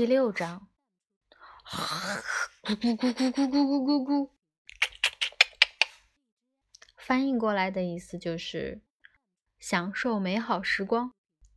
[0.00, 0.66] 第六章，
[2.64, 4.30] 咕咕咕咕咕咕咕咕咕，
[6.96, 8.80] 翻译过来的意思就是
[9.58, 11.12] 享受美好时光。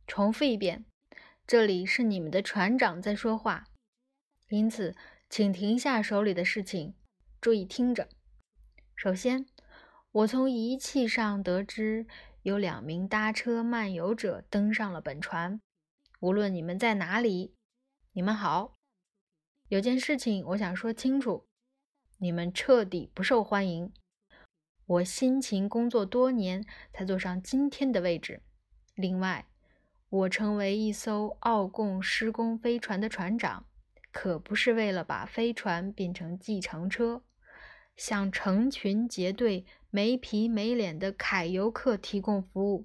[0.06, 0.84] 重复一遍，
[1.46, 3.68] 这里是你们的船长在说话，
[4.50, 4.94] 因此
[5.30, 6.94] 请停下手里的事情，
[7.40, 8.10] 注意听着。
[8.94, 9.46] 首先，
[10.12, 12.06] 我从仪器上得知
[12.42, 15.62] 有两名搭车漫游者登上了本船。
[16.20, 17.54] 无论你们在哪里，
[18.16, 18.74] 你们好。
[19.66, 21.48] 有件事情我想说清楚：
[22.18, 23.92] 你们彻底不受欢迎。
[24.86, 28.40] 我辛勤工作多年才坐上今天的位置。
[28.94, 29.48] 另外，
[30.10, 33.66] 我成为一艘奥贡施工飞船的船长，
[34.12, 37.24] 可不是为了把飞船变成计程车，
[37.96, 42.84] 向成群结队、没皮没脸的凯游客提供服务。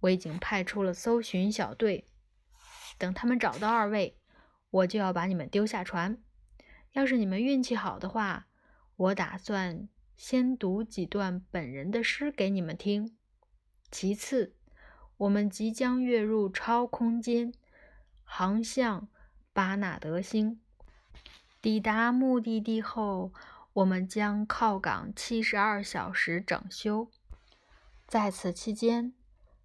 [0.00, 2.08] 我已经派出了搜寻小队。
[2.98, 4.16] 等他们找到二位，
[4.72, 6.18] 我就要把你们丢下船。
[6.92, 8.48] 要是你们运气好的话，
[8.96, 13.16] 我打算先读几段本人的诗给你们听。
[13.90, 14.54] 其次，
[15.16, 17.54] 我们即将跃入超空间，
[18.24, 19.08] 航向
[19.52, 20.60] 巴纳德星。
[21.60, 23.32] 抵达目的地后，
[23.74, 27.08] 我们将靠港七十二小时整修。
[28.06, 29.14] 在此期间，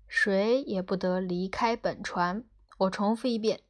[0.07, 2.43] 谁也不得离开本船。
[2.77, 3.61] 我重复一遍：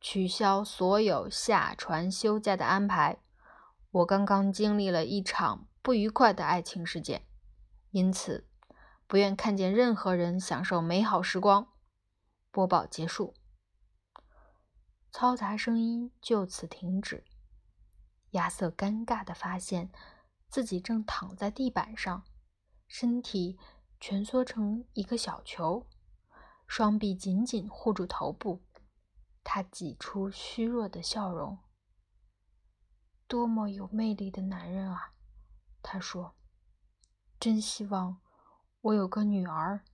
[0.00, 3.18] 取消所有下船休假的安排。
[3.90, 7.26] 我刚刚经历了一场不愉快的爱情事件，
[7.90, 8.46] 因此
[9.06, 11.68] 不愿看见任何人享受美好时光。
[12.50, 13.34] 播报结束，
[15.12, 17.24] 嘈杂声音就此停止。
[18.32, 19.90] 亚瑟尴尬地发现
[20.48, 22.24] 自己正躺在地板上，
[22.86, 23.58] 身体
[23.98, 25.86] 蜷缩成一个小球。
[26.66, 28.62] 双臂紧紧护住头部，
[29.42, 31.58] 他挤出虚弱的笑容。
[33.26, 35.12] 多么有魅力的男人啊！
[35.82, 36.34] 他说
[37.38, 38.20] ：“真希望
[38.80, 39.84] 我有个女儿，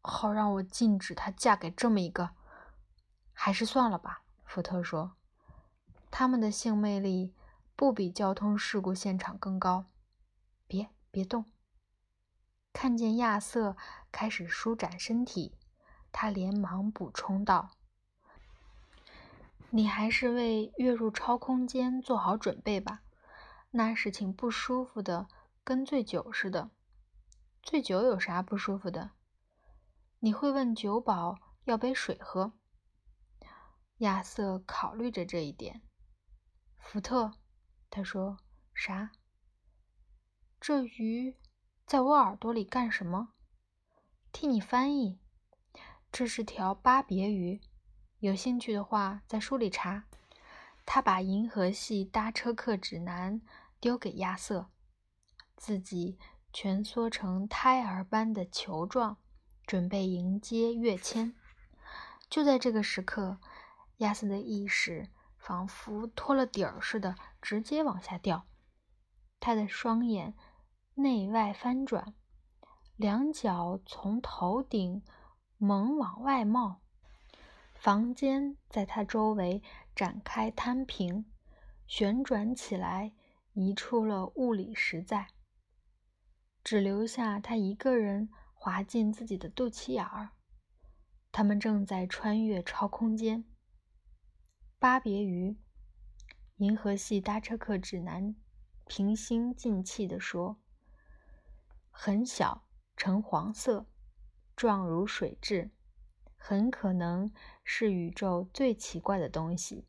[0.00, 2.30] 好让我禁止她嫁给这么一个。”
[3.34, 5.16] 还是算了吧，福特说
[6.10, 7.34] ：“他们的性魅力
[7.74, 9.86] 不比交通事故现场更高。”
[10.68, 11.44] 别别动！
[12.72, 13.76] 看见亚瑟
[14.12, 15.58] 开始舒展身体。
[16.12, 17.70] 他连忙补充道
[19.72, 23.02] ：“你还是为跃入超空间做好准备吧，
[23.70, 25.28] 那事情不舒服的，
[25.62, 26.70] 跟醉酒似的。
[27.62, 29.12] 醉酒有啥不舒服的？
[30.18, 32.52] 你会问酒保要杯水喝。”
[33.98, 35.82] 亚瑟考虑着这一点。
[36.78, 37.34] 福特，
[37.90, 38.38] 他说
[38.74, 39.12] ：“啥？
[40.58, 41.36] 这鱼
[41.86, 43.34] 在我耳朵里干什么？
[44.32, 45.20] 替你翻译。”
[46.10, 47.60] 这是条巴别鱼，
[48.20, 50.04] 有兴趣的话在书里查。
[50.84, 53.40] 他把《银河系搭车客指南》
[53.80, 54.66] 丢给亚瑟，
[55.56, 56.18] 自己
[56.52, 59.16] 蜷缩成胎儿般的球状，
[59.66, 61.34] 准备迎接跃迁。
[62.28, 63.38] 就在这个时刻，
[63.98, 68.46] 亚瑟的意识仿佛脱了底儿似的，直接往下掉。
[69.38, 70.34] 他的双眼
[70.94, 72.14] 内外翻转，
[72.96, 75.02] 两脚从头顶。
[75.62, 76.79] 猛往外冒，
[77.80, 79.62] 房间在他周围
[79.96, 81.24] 展开摊平，
[81.86, 83.14] 旋转起来，
[83.54, 85.28] 移出了物理实在，
[86.62, 90.32] 只留下他一个人滑进自己的肚脐眼儿。
[91.32, 93.46] 他们正在穿越超空间。
[94.78, 95.52] 巴别鱼，
[96.56, 98.34] 《银河系搭车客指南》
[98.86, 100.60] 平心静气地说
[101.88, 103.86] ：“很小，呈黄色。”
[104.54, 105.70] 状如水蛭，
[106.36, 107.32] 很可能
[107.72, 109.86] 是宇宙最奇怪的东西。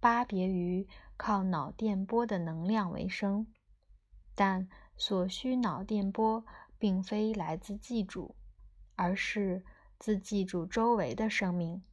[0.00, 3.46] 巴别鱼靠脑电波的能量为生，
[4.34, 6.42] 但所需脑电波
[6.78, 8.34] 并非来自寄主，
[8.94, 9.62] 而是
[9.98, 11.84] 自寄主周围的生命。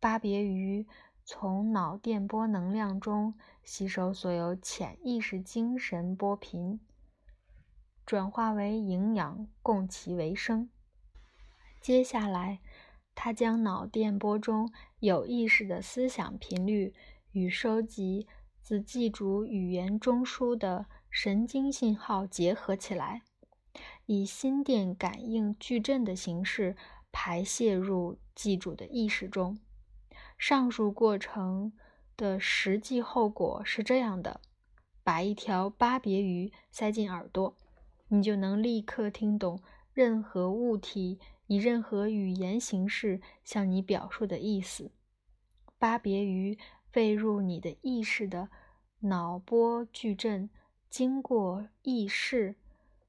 [0.00, 0.88] 巴别鱼
[1.26, 6.80] 从脑电波能量中吸收所有潜意识精神波频，
[8.06, 10.70] 转化为营养，供其为生。
[11.82, 12.60] 接下来，
[13.14, 16.94] 他将脑电波中有意识的思想频率
[17.32, 18.26] 与收集
[18.62, 23.22] 自寄主语言中枢的神经信号结合起来，
[24.06, 26.76] 以心电感应矩阵的形式
[27.12, 29.58] 排泄入寄主的意识中。
[30.38, 31.72] 上述过程
[32.16, 34.40] 的实际后果是这样的：
[35.02, 37.54] 把一条巴别鱼塞进耳朵，
[38.08, 39.60] 你就能立刻听懂
[39.92, 41.18] 任何物体。
[41.50, 44.92] 以任何语言形式向你表述的意思。
[45.80, 46.56] 巴别于
[46.94, 48.50] 未入你的意识的
[49.00, 50.48] 脑波矩阵，
[50.88, 52.54] 经过意识，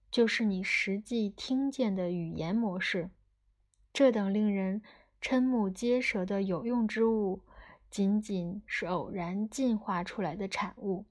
[0.10, 3.12] 就是你实际听见的语言模式。
[3.94, 4.82] 这等令人
[5.22, 7.42] 瞠目结舌的有用之物，
[7.92, 11.06] 仅仅是偶然进化出来的产物。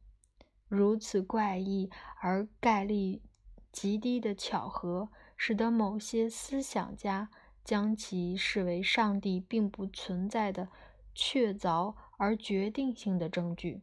[0.66, 1.90] 如此怪异
[2.20, 3.22] 而概率
[3.70, 5.10] 极低的巧合，
[5.42, 7.30] 使得某些思想家
[7.64, 10.68] 将其视为上帝并不存在的
[11.14, 13.80] 确凿而决定性的证据。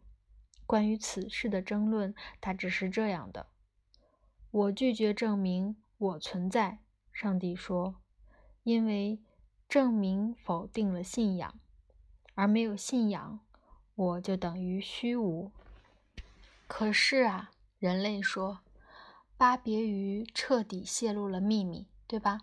[0.68, 3.48] 关于此事的争论大致是这样的：
[4.52, 6.78] 我拒绝证明我存在，
[7.12, 7.96] 上帝说，
[8.62, 9.20] 因为
[9.68, 11.60] 证明否定了信仰，
[12.36, 13.40] 而没有信仰，
[13.96, 15.52] 我就等于虚无。
[16.68, 17.50] 可是啊，
[17.80, 18.60] 人类说，
[19.38, 22.42] 巴别鱼彻底泄露了秘密，对吧？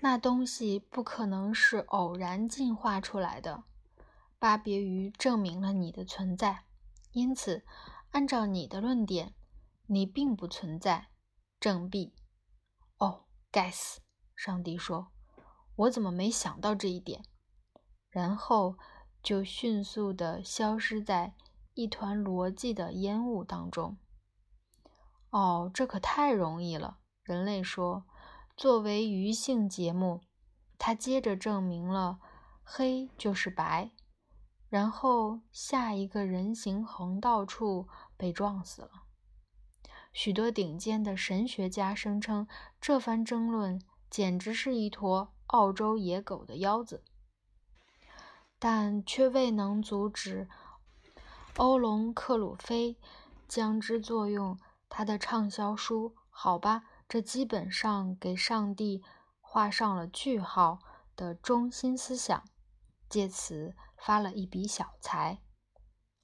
[0.00, 3.64] 那东西不可能是偶然进化出来的。
[4.38, 6.64] 巴别鱼证明了你的存在，
[7.10, 7.64] 因此，
[8.12, 9.34] 按照你的论点，
[9.86, 11.08] 你并不存在。
[11.58, 12.14] 正币。
[12.98, 14.00] 哦，该死！
[14.36, 15.08] 上帝说
[15.74, 17.24] ：“我怎么没想到这一点？”
[18.08, 18.78] 然后
[19.22, 21.34] 就迅速地消失在。
[21.74, 23.98] 一团逻辑的烟雾当中。
[25.36, 26.96] 哦，这可太容易了。
[27.22, 28.06] 人类说，
[28.56, 30.22] 作为鱼性节目，
[30.78, 32.18] 它接着证明了
[32.64, 33.90] 黑就是白，
[34.70, 37.86] 然后下一个人行横道处
[38.16, 39.02] 被撞死了。
[40.14, 42.48] 许多顶尖的神学家声称，
[42.80, 43.78] 这番争论
[44.08, 47.04] 简直是一坨澳洲野狗的腰子，
[48.58, 50.48] 但却未能阻止。
[51.58, 52.96] 欧龙克鲁菲
[53.46, 59.02] 将之作用他的畅销书，好吧，这基本上给上帝
[59.40, 60.78] 画上了句号
[61.14, 62.44] 的中心思想，
[63.08, 65.42] 借此发了一笔小财。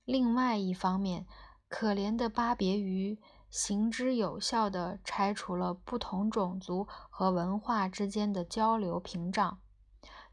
[0.05, 1.27] 另外一方面，
[1.69, 3.21] 可怜的巴别鱼
[3.51, 9.61] 行之有效地拆除了不同种族和文化之间的交流屏障，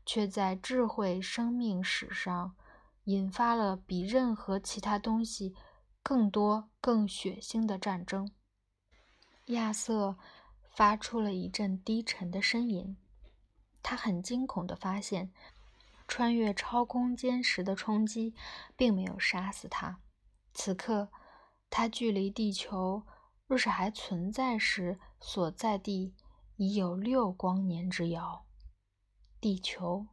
[0.05, 2.55] 却在智慧生命史上。
[3.05, 5.55] 引发了比任何其他东西
[6.01, 8.31] 更多、更血腥的战争。
[9.45, 10.17] 亚瑟
[10.69, 12.97] 发出了一阵低沉的呻吟。
[13.81, 15.31] 他很惊恐地发现，
[16.07, 18.35] 穿越超空间时的冲击
[18.75, 20.01] 并没有杀死他。
[20.53, 21.09] 此刻，
[21.69, 23.03] 他距离地球
[23.47, 26.13] 若是还存在时所在地
[26.57, 28.45] 已有六光年之遥。
[29.39, 30.07] 地球。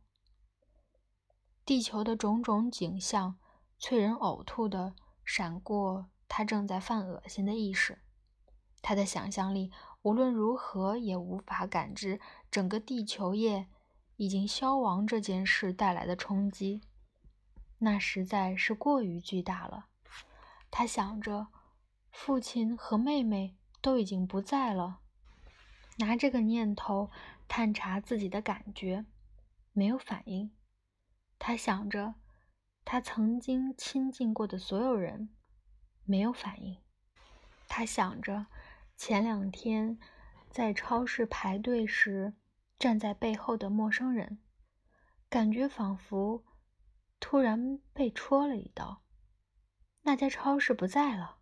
[1.65, 3.39] 地球的种种景象，
[3.79, 4.95] 催人呕吐的
[5.27, 7.99] 闪过他正在犯恶心的意识。
[8.81, 9.71] 他的想象力
[10.03, 12.21] 无论如何也无法感知
[12.51, 13.67] 整个地球业
[14.17, 16.81] 已经消亡这件事带来的冲击，
[17.79, 19.87] 那实在是过于巨大了。
[20.71, 21.49] 他想着，
[22.11, 25.01] 父亲和妹妹都已经不在了。
[25.99, 27.11] 拿这个念头
[27.49, 29.05] 探查自己的感觉，
[29.73, 30.51] 没有反应。
[31.39, 32.15] 他想着，
[32.89, 35.29] 他曾经亲近过的所有人，
[36.05, 36.81] 没有反应。
[37.67, 38.47] 他想着，
[38.97, 39.99] 前两天
[40.51, 42.35] 在超市排队时
[42.79, 44.39] 站在背后的陌生人，
[45.29, 46.45] 感觉仿佛
[47.19, 49.03] 突然被戳了一刀。
[50.03, 51.39] 那家超市不在了，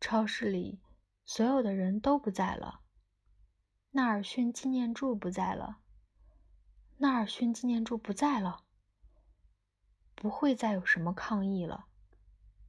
[0.00, 0.80] 超市里
[1.24, 2.82] 所有的人都不在了。
[3.90, 5.78] 纳尔逊纪念柱不在了，
[6.98, 8.66] 纳尔逊纪念柱不在了。
[10.20, 11.86] 不会再有什么抗议了，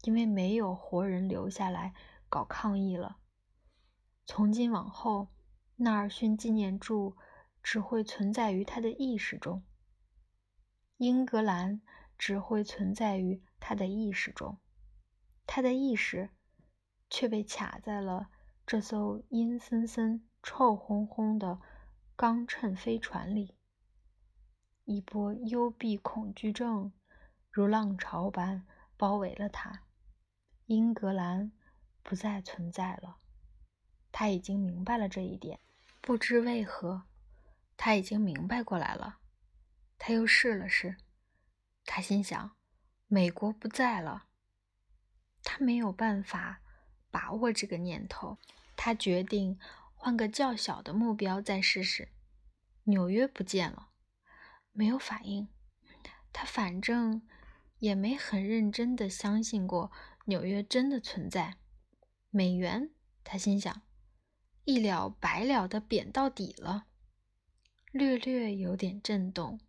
[0.03, 1.93] 因为没有活人留下来
[2.29, 3.17] 搞抗议了。
[4.25, 5.27] 从今往后，
[5.75, 7.17] 纳尔逊纪念柱
[7.61, 9.65] 只会存在于他的意识中。
[10.95, 11.81] 英格兰
[12.17, 14.57] 只会存在于他的意识中，
[15.45, 16.29] 他的意识
[17.09, 18.29] 却被卡在了
[18.65, 21.59] 这艘阴森森、臭烘烘的
[22.15, 23.57] 钢衬飞船里。
[24.85, 26.93] 一波幽闭恐惧症。
[27.51, 28.65] 如浪潮般
[28.95, 29.83] 包围了他。
[30.67, 31.51] 英格兰
[32.01, 33.17] 不再存在了。
[34.09, 35.59] 他已经明白了这一点。
[35.99, 37.03] 不知为何，
[37.75, 39.19] 他已经明白过来了。
[39.97, 40.95] 他又试了试。
[41.85, 42.55] 他心想：
[43.07, 44.27] 美国不在了。
[45.43, 46.61] 他没有办法
[47.09, 48.37] 把握这个念头。
[48.77, 49.59] 他决定
[49.93, 52.13] 换个较小的目标再试试。
[52.85, 53.89] 纽约不见了。
[54.71, 55.49] 没有反应。
[56.31, 57.21] 他反正。
[57.81, 59.91] 也没很认真的相信过
[60.25, 61.57] 纽约真的存在。
[62.29, 62.91] 美元，
[63.23, 63.81] 他心想，
[64.63, 66.85] 一了百了的贬到底了，
[67.91, 69.59] 略略有点震动。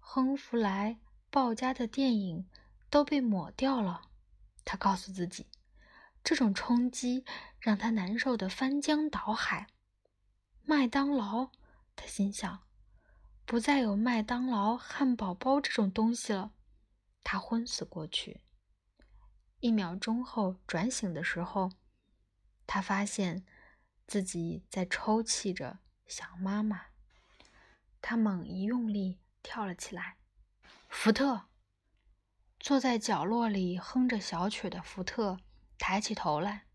[0.00, 0.94] 亨弗莱·
[1.30, 2.48] 鲍嘉的电影
[2.88, 4.08] 都被抹掉了。
[4.64, 5.46] 他告诉自己，
[6.24, 7.26] 这种冲击
[7.60, 9.66] 让他难受的翻江倒海。
[10.64, 11.50] 麦当劳，
[11.94, 12.62] 他心想，
[13.48, 16.52] 不再有麦当劳汉堡包这种东西了。
[17.24, 18.42] 他昏死过去。
[19.60, 21.70] 一秒钟后转醒的时候，
[22.66, 23.46] 他发现
[24.06, 26.88] 自己在抽泣着想妈妈。
[28.02, 30.18] 他猛一用力，跳了起来。
[30.90, 31.46] 福特
[32.60, 35.38] 坐在角落里哼着小曲的福特
[35.78, 36.66] 抬起头来。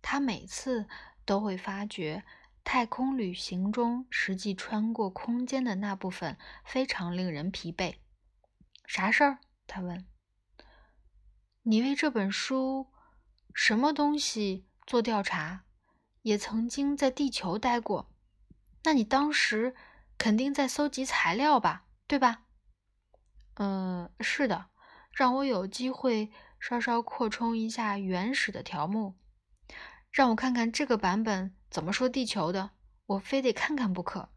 [0.00, 0.88] 他每次
[1.26, 2.24] 都会发觉，
[2.64, 7.96] 太空旅行中实际穿过空间的那部分非常令人疲惫。
[8.86, 9.38] 啥事儿？
[9.66, 10.06] 他问。
[11.62, 12.90] 你为这本书
[13.54, 15.64] 什么东西做调查？
[16.22, 18.10] 也曾经在地球待过，
[18.84, 19.74] 那你当时
[20.16, 21.84] 肯定在搜集材料吧？
[22.06, 22.44] 对吧？
[23.56, 24.70] 嗯，是的。
[25.12, 29.16] 让我有机会稍稍扩充一下原始的条目，
[30.10, 32.70] 让我看看这个版本怎么说地球的，
[33.04, 34.28] 我非得看看不可。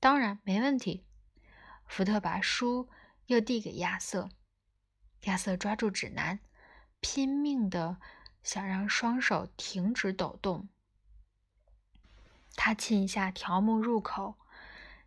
[0.00, 1.06] 当然没问题。
[1.86, 2.88] 福特把书
[3.26, 4.30] 又递给亚瑟。
[5.26, 6.40] 亚瑟抓住指南，
[6.98, 7.98] 拼命的
[8.42, 10.68] 想让双手停止抖动。
[12.56, 14.34] 他亲一下条目入口，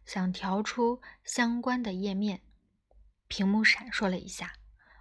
[0.05, 2.41] 想调出相关的页面。
[3.27, 4.53] 屏幕闪烁了一下，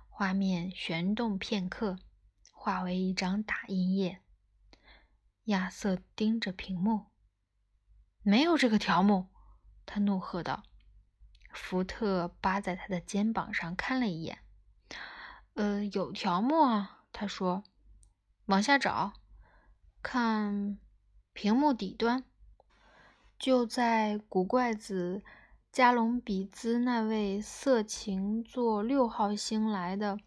[0.08, 2.00] 画面旋动片刻，
[2.50, 4.22] 化为一张打印页。
[5.48, 7.06] 亚瑟盯着屏幕，
[8.22, 9.28] 没有这个条目，
[9.86, 10.62] 他怒喝道。
[11.54, 14.40] 福特扒在他的肩膀上看了一眼。
[15.54, 17.64] 呃，有条目啊，他说
[18.44, 19.14] ：“往下找，
[20.02, 20.78] 看
[21.32, 22.24] 屏幕底端，
[23.38, 25.22] 就在古怪子
[25.72, 30.18] 加隆比兹那位色情座六号星来的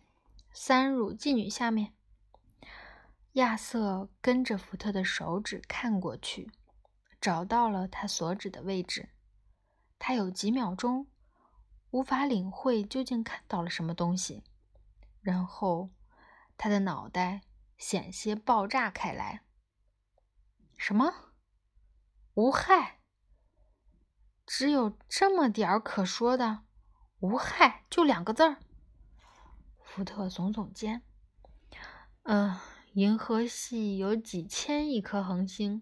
[0.52, 1.94] 三乳妓女下面。”
[3.34, 6.52] 亚瑟跟着福特的手指看过去，
[7.22, 9.10] 找到了他所指的位置。
[9.98, 11.08] 他有几秒钟
[11.92, 14.44] 无法领会究竟看到了什么东西。
[15.22, 15.92] 然后，
[16.58, 17.42] 他的脑袋
[17.78, 19.44] 险些爆炸开来。
[20.78, 21.14] 什么？
[22.34, 23.00] 无害？
[24.46, 26.64] 只有这么点儿可说的？
[27.20, 28.58] 无害，就两个字儿。
[29.84, 31.04] 福特耸耸肩。
[32.24, 32.60] 嗯，
[32.94, 35.82] 银河系有几千亿颗恒星，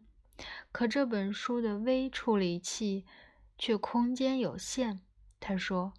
[0.71, 3.05] 可这本书的微处理器
[3.57, 5.01] 却空间有限。
[5.39, 5.93] 他说：“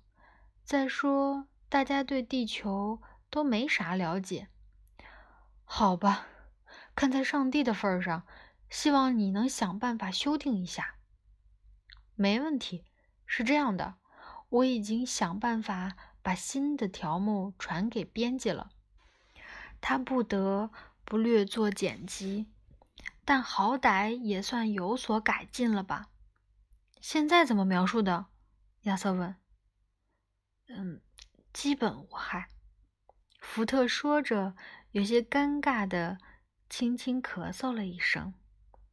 [0.64, 3.00] 再说，大家对地球……”
[3.31, 4.49] 都没啥了解，
[5.62, 6.26] 好吧，
[6.97, 8.26] 看在上帝的份上，
[8.69, 10.97] 希望你能想办法修订一下。
[12.17, 12.85] 没问题，
[13.25, 13.95] 是这样的，
[14.49, 18.71] 我已经想办法把新的条目传给编辑了，
[19.81, 20.73] 他不得
[21.11, 22.47] 不略作剪辑，
[23.25, 26.09] 但好歹也算有所改进了吧？
[27.00, 28.26] 现在怎么描述的？
[28.83, 29.35] 亚瑟问。
[30.69, 31.00] 嗯，
[31.52, 32.49] 基本无害。
[33.40, 34.55] 福特说着，
[34.93, 36.19] 有些尴尬的
[36.69, 38.33] 轻轻咳嗽了一声。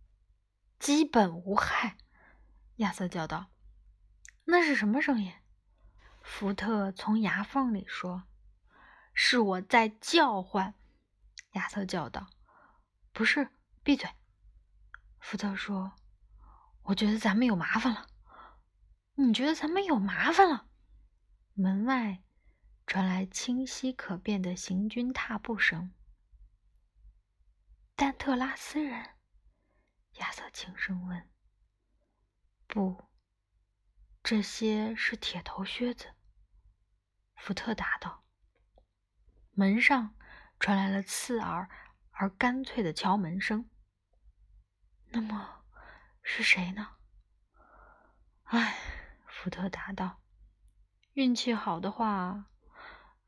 [0.80, 1.98] “基本无害。”
[2.78, 3.52] 亚瑟叫道。
[4.46, 5.32] “那是什么声音？”
[6.24, 8.24] 福特从牙缝里说。
[9.14, 10.74] “是我在叫唤。”
[11.58, 12.30] 亚瑟叫道。
[13.12, 13.50] “不是，
[13.84, 14.10] 闭嘴。”
[15.20, 15.94] 福特说。
[16.84, 18.08] “我觉得咱们有麻烦了。
[19.16, 20.70] ”“你觉得咱们有麻烦了？”
[21.54, 22.24] 门外。
[22.90, 25.94] 传来清晰可辨的行军踏步声。
[27.98, 29.18] 丹特拉斯人，
[30.20, 31.30] 亚瑟轻声问
[32.66, 33.10] ：“不，
[34.24, 36.14] 这些是铁头靴子。”
[37.36, 38.24] 福特答道。
[39.52, 40.16] 门上
[40.60, 41.70] 传来了刺耳
[42.12, 43.70] 而干脆的敲门声。
[45.10, 45.64] 那么
[46.22, 46.96] 是谁呢？
[48.44, 48.78] 唉，
[49.26, 50.22] 福特答道
[51.14, 52.46] ：“运气好的话。”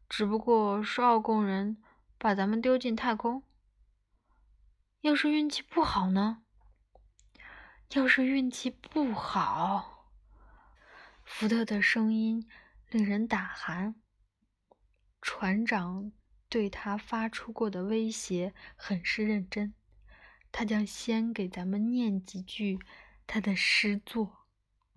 [0.10, 1.84] 只不过是奥贡人
[2.18, 3.44] 把咱们丢进太空。
[5.02, 6.42] 要是运气不好呢？
[7.90, 10.12] 要是运气不好，
[11.24, 12.50] 福特的声音
[12.90, 14.02] 令人胆寒。
[15.22, 16.12] 船长
[16.50, 19.74] 对他发出过的威胁很是认真，
[20.52, 22.80] 他将先给咱们念几句
[23.28, 24.39] 他的诗作。